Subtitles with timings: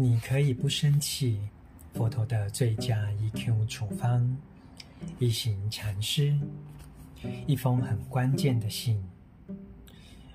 [0.00, 1.40] 你可以不生气。
[1.92, 4.36] 佛陀的最佳 EQ 处方，
[5.18, 6.38] 一行禅师，
[7.48, 9.02] 一封很关键的信。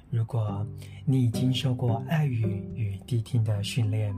[0.09, 0.67] 如果
[1.05, 2.41] 你已经受过爱语
[2.75, 4.13] 与谛听的训练，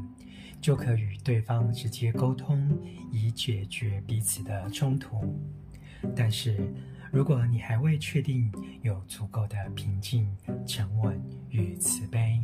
[0.59, 2.67] 就可与对方直接沟通，
[3.11, 5.39] 以解决彼此的冲突。
[6.15, 6.57] 但是，
[7.11, 8.51] 如果你还未确定
[8.81, 10.27] 有足够的平静、
[10.65, 12.41] 沉稳与慈悲，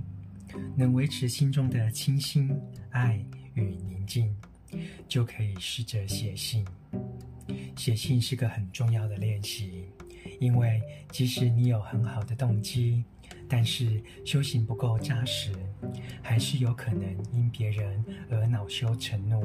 [0.75, 2.51] 能维持心中的清新、
[2.91, 3.23] 爱
[3.53, 4.35] 与宁静，
[5.07, 6.65] 就可以试着写信。
[7.75, 9.85] 写信是个很重要的练习，
[10.39, 13.03] 因为即使你有很好的动机，
[13.47, 15.51] 但是修行不够扎实，
[16.21, 19.43] 还是有可能因别人而恼羞成怒，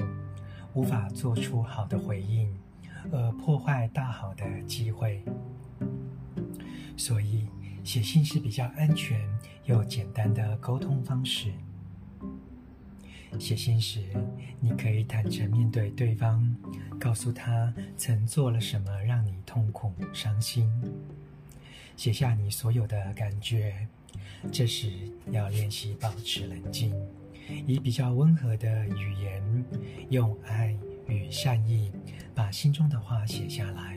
[0.75, 2.55] 无法做出好的回应，
[3.11, 5.23] 而破坏大好的机会。
[6.97, 7.47] 所以，
[7.87, 9.21] 写信是比较安全
[9.67, 11.53] 又简单的沟通方式。
[13.39, 14.03] 写信时，
[14.59, 16.53] 你可以坦诚面对对方，
[16.99, 20.69] 告诉他曾做了什么让你痛苦、伤心。
[21.97, 23.87] 写下你所有的感觉。
[24.51, 24.91] 这时
[25.31, 26.93] 要练习保持冷静，
[27.69, 29.65] 以比较温和的语言，
[30.11, 31.93] 用爱与善意
[32.35, 33.97] 把心中的话写下来，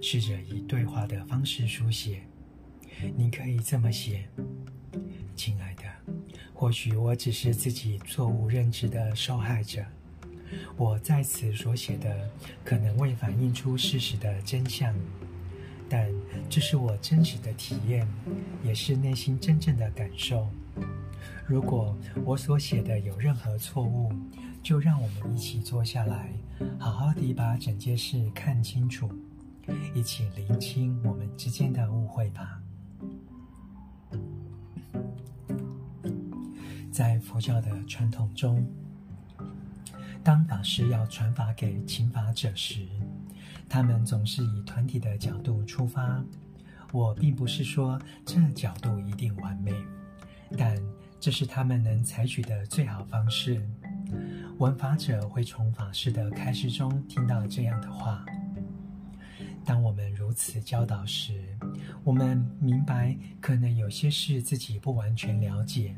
[0.00, 2.22] 试着以对话的方式书写。
[3.16, 4.28] 你可以这么写：
[5.34, 5.82] 亲爱的。
[6.52, 9.82] 或许我只是自己错误认知的受害者，
[10.76, 12.28] 我在此所写的
[12.64, 14.94] 可能未反映出事实的真相，
[15.88, 16.12] 但
[16.50, 18.06] 这是我真实的体验，
[18.62, 20.48] 也是内心真正的感受。
[21.46, 24.12] 如果我所写的有任何错误，
[24.62, 26.30] 就让我们一起坐下来，
[26.78, 29.10] 好好地把整件事看清楚，
[29.94, 32.60] 一起厘清我们之间的误会吧。
[37.00, 38.62] 在佛教的传统中，
[40.22, 42.86] 当法师要传法给请法者时，
[43.70, 46.22] 他们总是以团体的角度出发。
[46.92, 49.72] 我并不是说这角度一定完美，
[50.58, 50.78] 但
[51.18, 53.66] 这是他们能采取的最好方式。
[54.58, 58.26] 闻法者会从法师的开示中听到这样的话。
[59.64, 61.56] 当我们如此教导时，
[62.04, 65.96] 我们明白可能有些事自己不完全了解。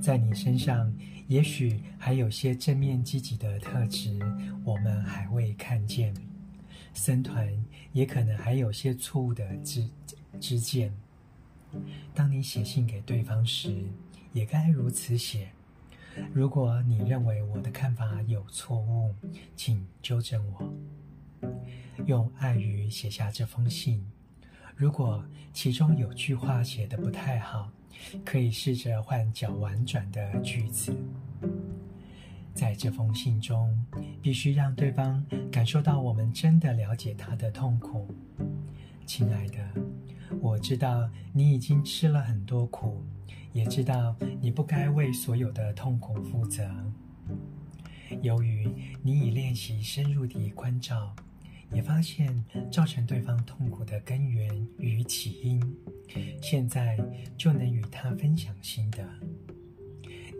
[0.00, 0.92] 在你身上，
[1.26, 4.18] 也许还有些正面积极的特质，
[4.64, 6.14] 我们还未看见。
[6.94, 9.88] 僧团也可能还有些错误的知
[10.40, 10.94] 知见。
[12.14, 13.84] 当你写信给对方时，
[14.32, 15.50] 也该如此写。
[16.32, 19.14] 如果你认为我的看法有错误，
[19.54, 20.72] 请纠正我。
[22.06, 24.06] 用爱语写下这封信。
[24.76, 27.72] 如果其中有句话写得不太好，
[28.26, 30.94] 可以试着换较婉转的句子。
[32.52, 33.74] 在这封信中，
[34.20, 38.14] 必须让对方感受到我们真的了解他的痛苦。
[39.06, 39.56] 亲爱的，
[40.42, 43.02] 我知道你已经吃了很多苦，
[43.54, 46.70] 也知道你不该为所有的痛苦负责。
[48.20, 48.70] 由于
[49.02, 51.16] 你已练习深入地关照。
[51.72, 55.76] 也发现造成对方痛苦的根源与起因，
[56.40, 56.98] 现在
[57.36, 59.04] 就能与他分享心得。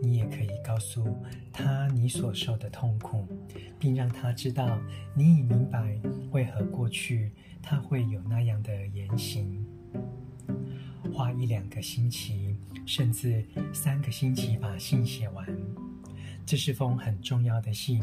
[0.01, 1.17] 你也可以告诉
[1.51, 3.27] 他你所受的痛苦，
[3.79, 4.79] 并让他知道
[5.15, 5.99] 你已明白
[6.31, 9.65] 为何过去他会有那样的言行。
[11.11, 12.55] 花一两个星期，
[12.85, 13.43] 甚至
[13.73, 15.47] 三个星期把信写完，
[16.45, 17.99] 这是封很重要的信。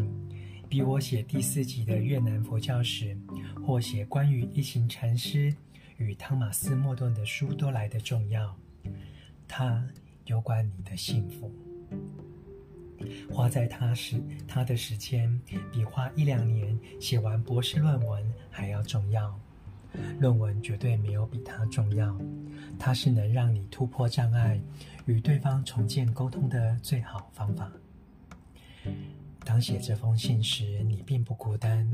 [0.74, 3.16] 比我写第四集的越南佛教史，
[3.64, 5.54] 或写关于一行禅师
[5.98, 8.52] 与汤马斯·莫顿的书都来得重要。
[9.46, 9.86] 它
[10.26, 11.48] 有关你的幸福。
[13.30, 15.40] 花在他时，他的时间
[15.70, 19.32] 比花一两年写完博士论文还要重要。
[20.18, 22.18] 论文绝对没有比它重要。
[22.80, 24.60] 它是能让你突破障碍，
[25.06, 27.70] 与对方重建沟通的最好方法。
[29.44, 31.88] 当写这封信时，你并不孤单，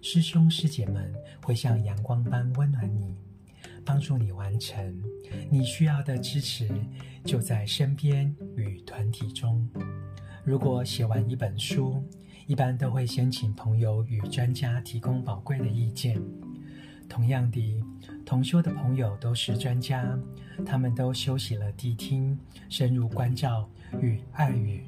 [0.00, 1.12] 师兄师姐们
[1.42, 3.16] 会像阳光般温暖你，
[3.84, 5.02] 帮助你完成。
[5.50, 6.70] 你需要的支持
[7.24, 9.68] 就在身边与团体中。
[10.44, 12.02] 如果写完一本书，
[12.46, 16.20] 一般都会先请朋友与专家提供宝贵的意见。
[17.08, 17.82] 同样的，
[18.24, 20.18] 同修的朋友都是专家，
[20.64, 22.38] 他们都修习了谛听、
[22.70, 23.68] 深入关照
[24.00, 24.84] 与爱语。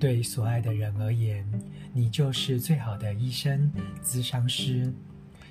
[0.00, 1.46] 对所爱的人而言，
[1.92, 3.70] 你就是最好的医生、
[4.02, 4.90] 咨商师。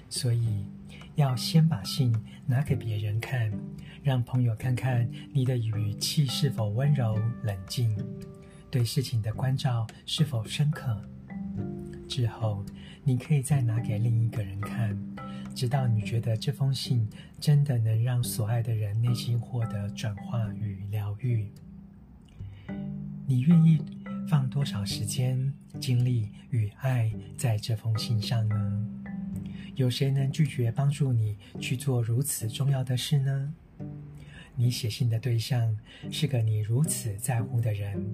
[0.10, 0.66] 所以，
[1.13, 2.12] 要先把信
[2.48, 3.54] 拿给别人看，
[4.01, 7.96] 让朋友看看你的语气是否温柔、冷静。
[8.72, 11.00] 对事情的关照是否深刻。
[12.07, 12.66] 之后，
[13.04, 14.98] 你可以再拿给另一个人看，
[15.54, 17.07] 直到你觉得这封信
[17.40, 21.52] 真的能让所爱的人内心获得转化与疗愈。
[23.28, 23.80] 你愿意
[24.30, 28.88] 放多少时间、精力与爱在这封信上呢？
[29.74, 33.52] 有谁能拒绝帮助你去做如此重要的事呢？
[34.56, 35.76] 你写信的对象
[36.12, 38.06] 是个你如此在乎的人，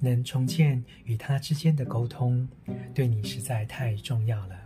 [0.00, 2.48] 能重建与他之间的沟通，
[2.94, 4.56] 对你实在太重要了。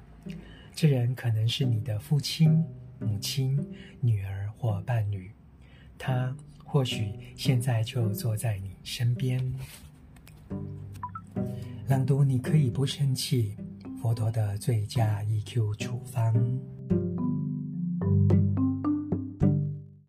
[0.72, 2.64] 这人可能是你的父亲、
[3.00, 3.58] 母亲、
[4.00, 5.32] 女儿或伴侣，
[5.98, 9.52] 他或许现在就坐在你身边。
[11.92, 13.54] 朗读，你可以不生气。
[14.00, 16.32] 佛陀的最佳 EQ 处方。